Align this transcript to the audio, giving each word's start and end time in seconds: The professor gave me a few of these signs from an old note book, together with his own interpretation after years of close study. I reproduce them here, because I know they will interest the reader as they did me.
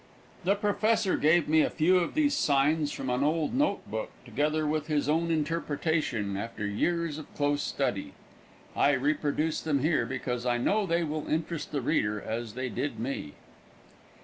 The 0.45 0.55
professor 0.55 1.15
gave 1.15 1.47
me 1.47 1.61
a 1.61 1.69
few 1.69 1.99
of 1.99 2.15
these 2.15 2.33
signs 2.35 2.91
from 2.91 3.07
an 3.11 3.23
old 3.23 3.53
note 3.53 3.85
book, 3.87 4.09
together 4.25 4.65
with 4.65 4.87
his 4.87 5.07
own 5.07 5.29
interpretation 5.29 6.35
after 6.35 6.65
years 6.65 7.19
of 7.19 7.31
close 7.35 7.61
study. 7.61 8.13
I 8.75 8.93
reproduce 8.93 9.61
them 9.61 9.81
here, 9.83 10.07
because 10.07 10.43
I 10.43 10.57
know 10.57 10.87
they 10.87 11.03
will 11.03 11.27
interest 11.27 11.71
the 11.71 11.81
reader 11.81 12.19
as 12.19 12.55
they 12.55 12.67
did 12.67 12.99
me. 12.99 13.33